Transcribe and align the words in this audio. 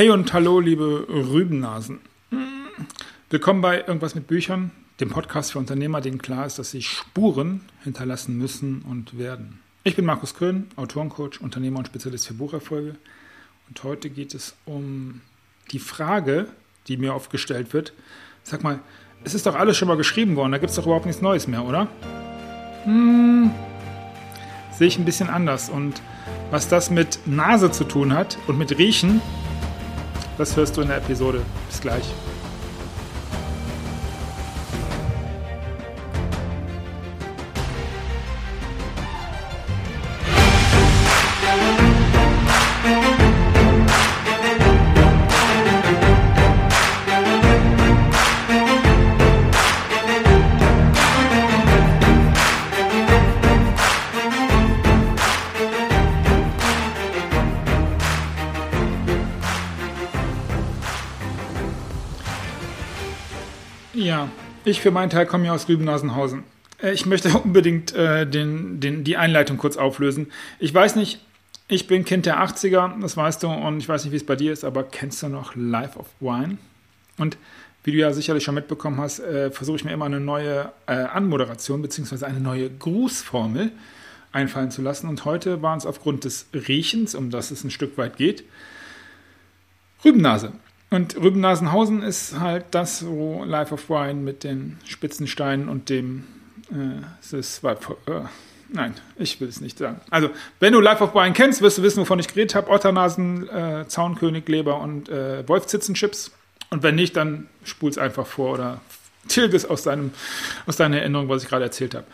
Hey 0.00 0.08
und 0.08 0.32
hallo, 0.32 0.60
liebe 0.60 1.06
Rübennasen. 1.10 1.98
Willkommen 3.28 3.60
bei 3.60 3.80
Irgendwas 3.80 4.14
mit 4.14 4.28
Büchern, 4.28 4.70
dem 4.98 5.10
Podcast 5.10 5.52
für 5.52 5.58
Unternehmer, 5.58 6.00
denen 6.00 6.16
klar 6.16 6.46
ist, 6.46 6.58
dass 6.58 6.70
sie 6.70 6.80
Spuren 6.80 7.60
hinterlassen 7.84 8.38
müssen 8.38 8.80
und 8.88 9.18
werden. 9.18 9.60
Ich 9.84 9.96
bin 9.96 10.06
Markus 10.06 10.34
Köhn, 10.34 10.68
Autorencoach, 10.76 11.42
Unternehmer 11.42 11.80
und 11.80 11.88
Spezialist 11.88 12.26
für 12.26 12.32
Bucherfolge. 12.32 12.94
Und 13.68 13.84
heute 13.84 14.08
geht 14.08 14.32
es 14.32 14.56
um 14.64 15.20
die 15.70 15.78
Frage, 15.78 16.46
die 16.88 16.96
mir 16.96 17.14
oft 17.14 17.30
gestellt 17.30 17.74
wird. 17.74 17.92
Sag 18.42 18.62
mal, 18.62 18.78
es 19.22 19.34
ist 19.34 19.44
doch 19.44 19.54
alles 19.54 19.76
schon 19.76 19.88
mal 19.88 19.98
geschrieben 19.98 20.34
worden, 20.34 20.52
da 20.52 20.56
gibt 20.56 20.70
es 20.70 20.76
doch 20.76 20.86
überhaupt 20.86 21.04
nichts 21.04 21.20
Neues 21.20 21.46
mehr, 21.46 21.62
oder? 21.62 21.88
Hm, 22.84 23.50
sehe 24.72 24.86
ich 24.86 24.98
ein 24.98 25.04
bisschen 25.04 25.28
anders. 25.28 25.68
Und 25.68 26.00
was 26.50 26.68
das 26.68 26.88
mit 26.88 27.18
Nase 27.26 27.70
zu 27.70 27.84
tun 27.84 28.14
hat 28.14 28.38
und 28.46 28.56
mit 28.56 28.78
Riechen, 28.78 29.20
das 30.40 30.56
hörst 30.56 30.76
du 30.76 30.80
in 30.80 30.88
der 30.88 30.96
Episode. 30.96 31.42
Bis 31.68 31.80
gleich. 31.80 32.14
Ja, 63.92 64.28
ich 64.64 64.80
für 64.80 64.90
meinen 64.90 65.10
Teil 65.10 65.26
komme 65.26 65.46
ja 65.46 65.52
aus 65.52 65.68
Rübennasenhausen. 65.68 66.44
Äh, 66.82 66.92
ich 66.92 67.06
möchte 67.06 67.36
unbedingt 67.44 67.94
äh, 67.94 68.26
den, 68.26 68.80
den, 68.80 69.04
die 69.04 69.16
Einleitung 69.16 69.56
kurz 69.56 69.76
auflösen. 69.76 70.30
Ich 70.58 70.72
weiß 70.72 70.96
nicht, 70.96 71.20
ich 71.68 71.86
bin 71.86 72.04
Kind 72.04 72.26
der 72.26 72.42
80er, 72.42 73.00
das 73.00 73.16
weißt 73.16 73.42
du, 73.42 73.48
und 73.48 73.78
ich 73.78 73.88
weiß 73.88 74.04
nicht, 74.04 74.12
wie 74.12 74.16
es 74.16 74.26
bei 74.26 74.36
dir 74.36 74.52
ist, 74.52 74.64
aber 74.64 74.82
kennst 74.82 75.22
du 75.22 75.28
noch 75.28 75.54
Life 75.54 75.98
of 75.98 76.06
Wine? 76.20 76.58
Und 77.16 77.36
wie 77.84 77.92
du 77.92 77.98
ja 77.98 78.12
sicherlich 78.12 78.44
schon 78.44 78.54
mitbekommen 78.54 79.00
hast, 79.00 79.20
äh, 79.20 79.50
versuche 79.50 79.76
ich 79.76 79.84
mir 79.84 79.92
immer 79.92 80.04
eine 80.04 80.20
neue 80.20 80.72
äh, 80.86 80.92
Anmoderation 80.92 81.80
bzw. 81.80 82.24
eine 82.24 82.40
neue 82.40 82.68
Grußformel 82.70 83.72
einfallen 84.32 84.70
zu 84.70 84.82
lassen. 84.82 85.08
Und 85.08 85.24
heute 85.24 85.62
waren 85.62 85.78
es 85.78 85.86
aufgrund 85.86 86.24
des 86.24 86.46
Riechens, 86.52 87.14
um 87.14 87.30
das 87.30 87.50
es 87.50 87.64
ein 87.64 87.70
Stück 87.70 87.96
weit 87.98 88.16
geht, 88.16 88.44
Rübennase. 90.04 90.52
Und 90.90 91.16
Rübennasenhausen 91.16 92.02
ist 92.02 92.40
halt 92.40 92.66
das, 92.72 93.06
wo 93.06 93.44
Life 93.44 93.72
of 93.72 93.88
Wine 93.88 94.14
mit 94.14 94.42
den 94.42 94.78
Spitzensteinen 94.84 95.68
und 95.68 95.88
dem 95.88 96.24
äh, 96.72 97.36
äh, 97.36 98.20
Nein, 98.72 98.94
ich 99.16 99.40
will 99.40 99.48
es 99.48 99.60
nicht 99.60 99.78
sagen. 99.78 100.00
Also, 100.10 100.30
wenn 100.58 100.72
du 100.72 100.80
Life 100.80 101.02
of 101.02 101.14
Wine 101.14 101.32
kennst, 101.32 101.60
wirst 101.60 101.78
du 101.78 101.82
wissen, 101.82 102.00
wovon 102.00 102.18
ich 102.18 102.28
geredet 102.28 102.54
habe. 102.54 102.70
Otternasen, 102.70 103.48
äh, 103.48 103.84
Zaunkönig, 103.88 104.48
Leber 104.48 104.80
und 104.80 105.08
äh, 105.08 105.46
Wolfzitzenchips. 105.48 106.32
Und 106.70 106.82
wenn 106.82 106.94
nicht, 106.94 107.16
dann 107.16 107.48
spul 107.64 107.90
es 107.90 107.98
einfach 107.98 108.26
vor 108.26 108.54
oder 108.54 108.80
tilge 109.28 109.56
es 109.56 109.66
aus, 109.66 109.82
deinem, 109.82 110.12
aus 110.66 110.76
deiner 110.76 110.98
Erinnerung, 110.98 111.28
was 111.28 111.42
ich 111.42 111.48
gerade 111.48 111.64
erzählt 111.64 111.94
habe. 111.94 112.06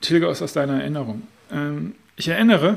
Tilge 0.00 0.26
es 0.28 0.42
aus 0.42 0.52
deiner 0.52 0.80
Erinnerung. 0.80 1.22
Ähm, 1.50 1.94
ich 2.16 2.28
erinnere, 2.28 2.76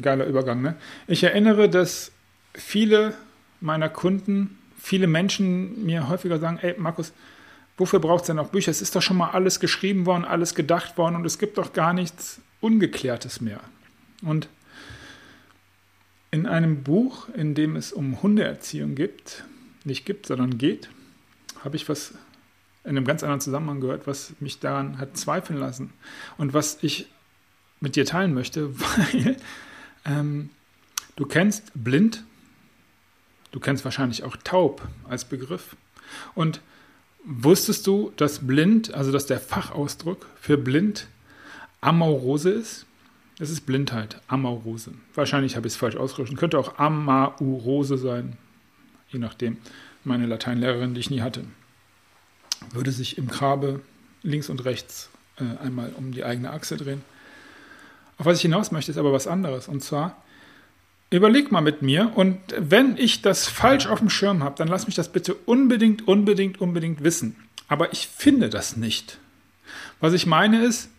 geiler 0.00 0.26
Übergang, 0.26 0.62
ne? 0.62 0.74
Ich 1.06 1.22
erinnere, 1.22 1.68
dass 1.68 2.10
viele 2.54 3.14
meiner 3.60 3.88
Kunden, 3.88 4.58
viele 4.78 5.06
Menschen 5.06 5.84
mir 5.84 6.08
häufiger 6.08 6.38
sagen, 6.38 6.58
ey 6.60 6.74
Markus, 6.78 7.12
wofür 7.76 7.98
braucht 7.98 8.22
es 8.22 8.26
denn 8.28 8.36
noch 8.36 8.50
Bücher? 8.50 8.70
Es 8.70 8.82
ist 8.82 8.94
doch 8.94 9.02
schon 9.02 9.16
mal 9.16 9.30
alles 9.30 9.60
geschrieben 9.60 10.06
worden, 10.06 10.24
alles 10.24 10.54
gedacht 10.54 10.96
worden 10.96 11.16
und 11.16 11.24
es 11.26 11.38
gibt 11.38 11.58
doch 11.58 11.72
gar 11.72 11.92
nichts 11.92 12.40
Ungeklärtes 12.60 13.40
mehr. 13.40 13.60
Und 14.22 14.48
in 16.30 16.46
einem 16.46 16.82
Buch, 16.82 17.28
in 17.34 17.54
dem 17.54 17.76
es 17.76 17.92
um 17.92 18.22
Hundeerziehung 18.22 18.94
gibt, 18.94 19.44
nicht 19.84 20.04
gibt, 20.04 20.26
sondern 20.26 20.58
geht, 20.58 20.88
habe 21.62 21.76
ich 21.76 21.88
was 21.88 22.14
in 22.84 22.90
einem 22.90 23.04
ganz 23.04 23.22
anderen 23.22 23.40
Zusammenhang 23.40 23.80
gehört, 23.80 24.06
was 24.06 24.32
mich 24.40 24.60
daran 24.60 24.98
hat 24.98 25.16
zweifeln 25.16 25.58
lassen 25.58 25.92
und 26.38 26.54
was 26.54 26.78
ich 26.82 27.08
mit 27.80 27.96
dir 27.96 28.04
teilen 28.04 28.32
möchte, 28.32 28.78
weil 28.80 29.36
ähm, 30.04 30.50
du 31.16 31.26
kennst 31.26 31.72
blind 31.74 32.24
Du 33.56 33.60
kennst 33.60 33.86
wahrscheinlich 33.86 34.22
auch 34.22 34.36
taub 34.44 34.86
als 35.08 35.24
Begriff. 35.24 35.76
Und 36.34 36.60
wusstest 37.24 37.86
du, 37.86 38.12
dass 38.18 38.46
blind, 38.46 38.92
also 38.92 39.10
dass 39.12 39.24
der 39.24 39.40
Fachausdruck 39.40 40.26
für 40.38 40.58
blind 40.58 41.06
Amaurose 41.80 42.50
ist? 42.50 42.84
Das 43.38 43.48
ist 43.48 43.62
Blindheit, 43.62 44.20
Amaurose. 44.28 44.92
Wahrscheinlich 45.14 45.56
habe 45.56 45.66
ich 45.66 45.72
es 45.72 45.78
falsch 45.78 45.96
ausgesprochen. 45.96 46.36
Könnte 46.36 46.58
auch 46.58 46.78
Amaurose 46.78 47.96
sein, 47.96 48.36
je 49.08 49.20
nachdem. 49.20 49.56
Meine 50.04 50.26
Lateinlehrerin, 50.26 50.92
die 50.92 51.00
ich 51.00 51.08
nie 51.08 51.22
hatte, 51.22 51.42
würde 52.72 52.92
sich 52.92 53.16
im 53.16 53.26
Grabe 53.26 53.80
links 54.22 54.50
und 54.50 54.66
rechts 54.66 55.08
äh, 55.38 55.64
einmal 55.64 55.94
um 55.96 56.12
die 56.12 56.24
eigene 56.24 56.50
Achse 56.50 56.76
drehen. 56.76 57.00
Auf 58.18 58.26
was 58.26 58.36
ich 58.36 58.42
hinaus 58.42 58.70
möchte, 58.70 58.90
ist 58.90 58.98
aber 58.98 59.14
was 59.14 59.26
anderes. 59.26 59.66
Und 59.66 59.82
zwar 59.82 60.22
Überleg 61.16 61.50
mal 61.50 61.60
mit 61.60 61.82
mir 61.82 62.12
und 62.14 62.38
wenn 62.58 62.96
ich 62.96 63.22
das 63.22 63.48
falsch 63.48 63.86
auf 63.86 64.00
dem 64.00 64.10
Schirm 64.10 64.42
habe, 64.42 64.56
dann 64.56 64.68
lass 64.68 64.86
mich 64.86 64.96
das 64.96 65.10
bitte 65.10 65.34
unbedingt, 65.34 66.06
unbedingt, 66.06 66.60
unbedingt 66.60 67.02
wissen. 67.02 67.36
Aber 67.68 67.92
ich 67.92 68.06
finde 68.06 68.50
das 68.50 68.76
nicht. 68.76 69.18
Was 70.00 70.12
ich 70.12 70.26
meine 70.26 70.62
ist, 70.62 70.90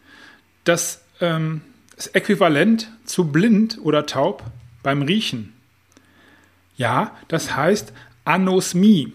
dass 0.63 1.01
ähm, 1.21 1.61
das 1.95 2.07
Äquivalent 2.07 2.91
zu 3.05 3.31
blind 3.31 3.79
oder 3.81 4.05
taub 4.05 4.43
beim 4.83 5.01
Riechen. 5.01 5.53
Ja, 6.77 7.15
das 7.27 7.55
heißt 7.55 7.93
Anosmie. 8.25 9.13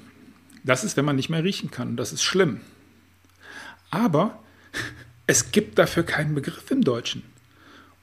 Das 0.64 0.84
ist, 0.84 0.96
wenn 0.96 1.04
man 1.04 1.16
nicht 1.16 1.28
mehr 1.28 1.44
riechen 1.44 1.70
kann. 1.70 1.96
Das 1.96 2.12
ist 2.12 2.22
schlimm. 2.22 2.60
Aber 3.90 4.38
es 5.26 5.52
gibt 5.52 5.78
dafür 5.78 6.04
keinen 6.04 6.34
Begriff 6.34 6.70
im 6.70 6.82
Deutschen. 6.82 7.22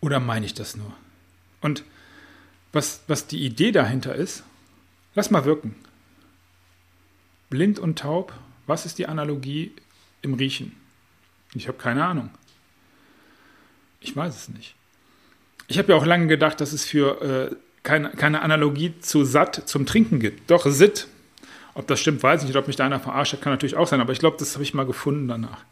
Oder 0.01 0.19
meine 0.19 0.45
ich 0.45 0.53
das 0.53 0.77
nur? 0.77 0.93
Und 1.61 1.83
was, 2.72 3.02
was 3.07 3.28
die 3.28 3.44
Idee 3.44 3.72
dahinter 3.72 4.16
ist, 4.16 4.44
lass 5.16 5.31
mal 5.31 5.46
wirken. 5.46 5.75
Blind 7.50 7.80
und 7.80 8.00
taub, 8.00 8.34
was 8.68 8.85
ist 8.85 9.00
die 9.00 9.07
Analogie 9.07 9.72
im 10.22 10.35
Riechen? 10.35 10.75
Ich 11.56 11.68
habe 11.68 11.78
keine 11.78 12.06
Ahnung. 12.06 12.29
Ich 14.02 14.16
weiß 14.16 14.35
es 14.35 14.50
nicht. 14.50 14.75
Ich 15.68 15.78
habe 15.78 15.91
ja 15.91 15.97
auch 15.97 16.06
lange 16.06 16.28
gedacht, 16.28 16.62
dass 16.62 16.74
es 16.74 16.85
für 16.85 17.22
äh, 17.52 17.56
keine, 17.84 18.12
keine 18.12 18.41
Analogie 18.41 18.94
zu 19.00 19.25
satt 19.25 19.68
zum 19.68 19.85
Trinken 19.85 20.19
gibt. 20.19 20.50
Doch, 20.50 20.66
Sitt. 20.68 21.08
Ob 21.74 21.88
das 21.88 22.00
stimmt, 22.00 22.22
weiß 22.22 22.41
ich 22.41 22.47
nicht. 22.47 22.58
Ob 22.58 22.68
mich 22.68 22.75
da 22.75 22.85
einer 22.85 23.00
verarscht 23.00 23.34
hat, 23.34 23.41
kann 23.41 23.53
natürlich 23.53 23.75
auch 23.75 23.88
sein. 23.88 24.02
Aber 24.02 24.12
ich 24.12 24.19
glaube, 24.19 24.38
das 24.38 24.53
habe 24.53 24.63
ich 24.63 24.74
mal 24.74 24.85
gefunden 24.85 25.28
danach. 25.28 25.63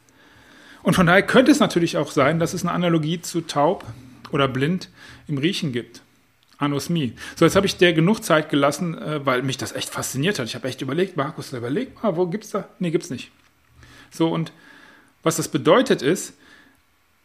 Und 0.84 0.94
von 0.94 1.06
daher 1.06 1.24
könnte 1.24 1.52
es 1.52 1.59
natürlich 1.59 1.97
auch 1.97 2.12
sein, 2.12 2.40
dass 2.40 2.53
es 2.53 2.63
eine 2.63 2.72
Analogie 2.72 3.22
zu 3.22 3.41
taub 3.41 3.86
oder 4.31 4.47
blind 4.47 4.90
im 5.28 5.38
Riechen 5.38 5.72
gibt. 5.72 6.02
Anosmie. 6.57 7.13
So, 7.35 7.45
jetzt 7.45 7.56
habe 7.56 7.68
ich 7.68 7.78
dir 7.78 7.94
genug 7.94 8.23
Zeit 8.23 8.50
gelassen, 8.50 8.97
äh, 8.97 9.25
weil 9.25 9.44
mich 9.44 9.57
das 9.57 9.73
echt 9.73 9.90
fasziniert 9.90 10.40
hat. 10.40 10.47
Ich 10.47 10.56
habe 10.56 10.68
echt 10.68 10.81
überlegt, 10.81 11.18
Markus, 11.18 11.53
überleg 11.53 12.01
mal, 12.01 12.16
wo 12.16 12.25
gibt's 12.28 12.50
da? 12.50 12.68
Nee, 12.79 12.91
gibt's 12.91 13.09
nicht. 13.09 13.31
So, 14.09 14.29
und 14.29 14.51
was 15.23 15.35
das 15.38 15.50
bedeutet 15.50 16.01
ist, 16.01 16.34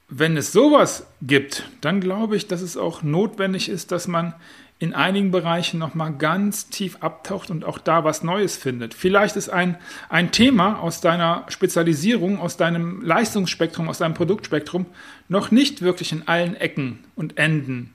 wenn 0.09 0.37
es 0.37 0.53
sowas 0.53 1.07
gibt, 1.23 1.65
dann 1.81 2.01
glaube 2.01 2.37
ich, 2.37 2.47
dass 2.47 2.61
es 2.61 2.77
auch 2.77 3.03
notwendig 3.03 3.71
ist, 3.71 3.93
dass 3.93 4.09
man 4.09 4.35
in 4.79 4.95
einigen 4.95 5.31
Bereichen 5.31 5.79
nochmal 5.79 6.13
ganz 6.13 6.69
tief 6.69 6.99
abtaucht 7.01 7.51
und 7.51 7.65
auch 7.65 7.79
da 7.79 8.03
was 8.03 8.25
Neues 8.25 8.57
findet. 8.57 8.95
Vielleicht 8.95 9.37
ist 9.37 9.49
ein, 9.49 9.79
ein 10.09 10.33
Thema 10.33 10.81
aus 10.81 11.01
deiner 11.01 11.47
Spezialisierung, 11.49 12.41
aus 12.41 12.57
deinem 12.57 13.01
Leistungsspektrum, 13.01 13.89
aus 13.89 13.99
deinem 13.99 14.15
Produktspektrum 14.15 14.87
noch 15.29 15.53
nicht 15.53 15.83
wirklich 15.83 16.11
in 16.11 16.27
allen 16.27 16.57
Ecken 16.57 17.05
und 17.15 17.39
Enden 17.39 17.95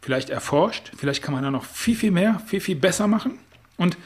vielleicht 0.00 0.30
erforscht. 0.30 0.92
Vielleicht 0.96 1.22
kann 1.22 1.34
man 1.34 1.42
da 1.42 1.50
noch 1.50 1.64
viel, 1.64 1.96
viel 1.96 2.10
mehr, 2.10 2.40
viel, 2.46 2.60
viel 2.60 2.76
besser 2.76 3.06
machen. 3.06 3.38
Und 3.76 3.96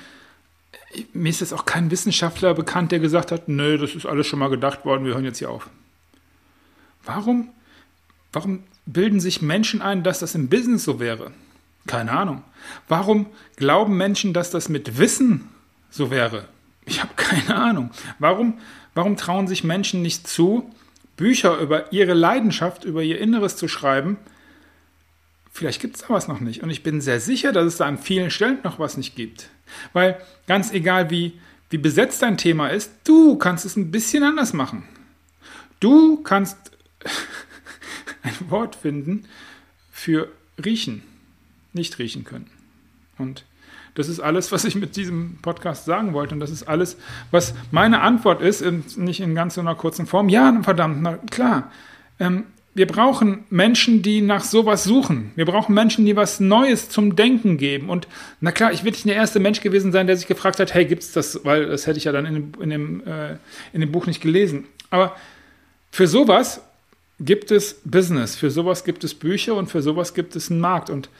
mir 1.12 1.30
ist 1.30 1.40
jetzt 1.40 1.52
auch 1.52 1.64
kein 1.64 1.90
Wissenschaftler 1.90 2.54
bekannt, 2.54 2.92
der 2.92 2.98
gesagt 2.98 3.32
hat, 3.32 3.48
nö, 3.48 3.78
das 3.78 3.94
ist 3.94 4.06
alles 4.06 4.26
schon 4.26 4.38
mal 4.38 4.50
gedacht 4.50 4.84
worden, 4.84 5.04
wir 5.04 5.14
hören 5.14 5.24
jetzt 5.24 5.38
hier 5.38 5.50
auf. 5.50 5.68
Warum, 7.04 7.48
warum 8.32 8.62
bilden 8.86 9.20
sich 9.20 9.42
Menschen 9.42 9.82
ein, 9.82 10.02
dass 10.02 10.18
das 10.18 10.34
im 10.34 10.48
Business 10.48 10.84
so 10.84 11.00
wäre? 11.00 11.32
Keine 11.86 12.12
Ahnung. 12.12 12.44
Warum 12.88 13.26
glauben 13.56 13.96
Menschen, 13.96 14.32
dass 14.32 14.50
das 14.50 14.68
mit 14.68 14.98
Wissen 14.98 15.48
so 15.90 16.10
wäre? 16.10 16.46
Ich 16.84 17.00
habe 17.00 17.12
keine 17.16 17.56
Ahnung. 17.56 17.90
Warum, 18.18 18.58
warum 18.94 19.16
trauen 19.16 19.48
sich 19.48 19.64
Menschen 19.64 20.02
nicht 20.02 20.28
zu, 20.28 20.70
Bücher 21.16 21.58
über 21.58 21.92
ihre 21.92 22.14
Leidenschaft, 22.14 22.84
über 22.84 23.02
ihr 23.02 23.20
Inneres 23.20 23.56
zu 23.56 23.68
schreiben, 23.68 24.18
vielleicht 25.52 25.80
gibt 25.80 25.96
es 25.96 26.02
da 26.02 26.08
was 26.08 26.28
noch 26.28 26.40
nicht. 26.40 26.62
Und 26.62 26.70
ich 26.70 26.82
bin 26.82 27.00
sehr 27.00 27.20
sicher, 27.20 27.52
dass 27.52 27.66
es 27.66 27.76
da 27.76 27.86
an 27.86 27.98
vielen 27.98 28.30
Stellen 28.30 28.58
noch 28.64 28.78
was 28.78 28.96
nicht 28.96 29.14
gibt. 29.14 29.50
Weil 29.92 30.20
ganz 30.46 30.72
egal, 30.72 31.10
wie, 31.10 31.38
wie 31.70 31.78
besetzt 31.78 32.22
dein 32.22 32.38
Thema 32.38 32.68
ist, 32.68 32.90
du 33.04 33.36
kannst 33.36 33.64
es 33.64 33.76
ein 33.76 33.90
bisschen 33.90 34.24
anders 34.24 34.52
machen. 34.52 34.84
Du 35.78 36.22
kannst 36.22 36.56
ein 38.22 38.34
Wort 38.50 38.76
finden 38.76 39.26
für 39.92 40.28
riechen, 40.62 41.02
nicht 41.72 41.98
riechen 41.98 42.24
können. 42.24 42.50
Und 43.18 43.44
das 43.94 44.08
ist 44.08 44.20
alles, 44.20 44.52
was 44.52 44.64
ich 44.64 44.74
mit 44.74 44.96
diesem 44.96 45.38
Podcast 45.42 45.84
sagen 45.84 46.14
wollte. 46.14 46.34
Und 46.34 46.40
das 46.40 46.50
ist 46.50 46.62
alles, 46.62 46.96
was 47.30 47.54
meine 47.70 48.00
Antwort 48.00 48.40
ist, 48.40 48.64
nicht 48.96 49.20
in 49.20 49.34
ganz 49.34 49.54
so 49.54 49.60
einer 49.60 49.74
kurzen 49.74 50.06
Form. 50.06 50.30
Ja, 50.30 50.62
verdammt, 50.62 51.02
na 51.02 51.18
klar. 51.30 51.70
Ähm, 52.18 52.44
wir 52.74 52.86
brauchen 52.86 53.44
Menschen, 53.50 54.00
die 54.02 54.22
nach 54.22 54.44
sowas 54.44 54.84
suchen. 54.84 55.32
Wir 55.36 55.44
brauchen 55.44 55.74
Menschen, 55.74 56.06
die 56.06 56.16
was 56.16 56.40
Neues 56.40 56.88
zum 56.88 57.16
Denken 57.16 57.58
geben. 57.58 57.90
Und 57.90 58.08
na 58.40 58.50
klar, 58.50 58.72
ich 58.72 58.82
will 58.82 58.92
nicht 58.92 59.04
der 59.04 59.14
erste 59.14 59.40
Mensch 59.40 59.60
gewesen 59.60 59.92
sein, 59.92 60.06
der 60.06 60.16
sich 60.16 60.26
gefragt 60.26 60.58
hat, 60.58 60.72
hey, 60.72 60.86
gibt's 60.86 61.12
das? 61.12 61.44
Weil 61.44 61.66
das 61.66 61.86
hätte 61.86 61.98
ich 61.98 62.04
ja 62.04 62.12
dann 62.12 62.24
in 62.24 62.34
dem, 62.34 62.52
in 62.62 62.70
dem, 62.70 63.06
äh, 63.06 63.36
in 63.74 63.82
dem 63.82 63.92
Buch 63.92 64.06
nicht 64.06 64.22
gelesen. 64.22 64.64
Aber 64.88 65.14
für 65.90 66.06
sowas 66.06 66.62
gibt 67.20 67.50
es 67.50 67.80
Business, 67.84 68.36
für 68.36 68.50
sowas 68.50 68.84
gibt 68.84 69.04
es 69.04 69.14
Bücher 69.14 69.54
und 69.54 69.70
für 69.70 69.82
sowas 69.82 70.14
gibt 70.14 70.34
es 70.34 70.50
einen 70.50 70.60
Markt. 70.60 70.88
Und 70.88 71.10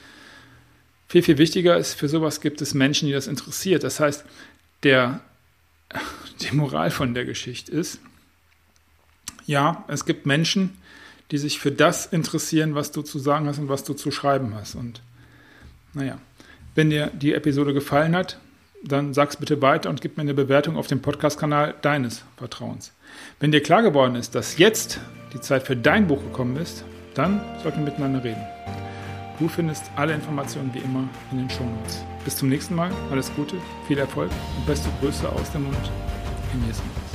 viel, 1.07 1.21
viel 1.21 1.37
wichtiger 1.37 1.77
ist, 1.77 1.93
für 1.93 2.09
sowas 2.09 2.41
gibt 2.41 2.61
es 2.63 2.73
Menschen, 2.73 3.07
die 3.07 3.13
das 3.13 3.27
interessiert. 3.27 3.83
Das 3.83 3.99
heißt, 3.99 4.25
der, 4.81 5.19
die 6.41 6.55
Moral 6.55 6.89
von 6.89 7.13
der 7.13 7.25
Geschichte 7.25 7.71
ist, 7.71 7.99
ja, 9.45 9.83
es 9.87 10.05
gibt 10.05 10.25
Menschen, 10.25 10.77
die 11.31 11.37
sich 11.37 11.59
für 11.59 11.71
das 11.71 12.05
interessieren, 12.05 12.75
was 12.75 12.91
du 12.91 13.01
zu 13.01 13.19
sagen 13.19 13.47
hast 13.47 13.59
und 13.59 13.69
was 13.69 13.83
du 13.83 13.93
zu 13.93 14.11
schreiben 14.11 14.53
hast. 14.55 14.75
Und 14.75 15.01
naja, 15.93 16.17
wenn 16.75 16.89
dir 16.89 17.11
die 17.13 17.33
Episode 17.33 17.73
gefallen 17.73 18.15
hat, 18.15 18.39
dann 18.83 19.13
sag's 19.13 19.37
bitte 19.37 19.61
weiter 19.61 19.89
und 19.89 20.01
gib 20.01 20.17
mir 20.17 20.21
eine 20.21 20.33
Bewertung 20.33 20.75
auf 20.75 20.87
dem 20.87 21.01
Podcast-Kanal 21.01 21.75
deines 21.81 22.23
Vertrauens. 22.37 22.91
Wenn 23.39 23.51
dir 23.51 23.61
klar 23.61 23.81
geworden 23.81 24.15
ist, 24.15 24.35
dass 24.35 24.57
jetzt 24.57 24.99
die 25.33 25.39
Zeit 25.39 25.63
für 25.63 25.75
dein 25.75 26.07
Buch 26.07 26.21
gekommen 26.21 26.57
ist, 26.57 26.83
dann 27.13 27.41
sollten 27.61 27.79
wir 27.79 27.85
miteinander 27.85 28.23
reden. 28.23 28.43
Du 29.39 29.47
findest 29.47 29.85
alle 29.95 30.13
Informationen 30.13 30.73
wie 30.73 30.79
immer 30.79 31.07
in 31.31 31.39
den 31.39 31.49
Shownotes. 31.49 32.03
Bis 32.23 32.35
zum 32.35 32.49
nächsten 32.49 32.75
Mal, 32.75 32.91
alles 33.11 33.33
Gute, 33.35 33.55
viel 33.87 33.97
Erfolg 33.97 34.31
und 34.57 34.65
beste 34.65 34.89
Grüße 35.01 35.27
aus 35.27 35.51
dem 35.51 35.63
Mund. 35.63 35.91
Genießen. 36.51 37.12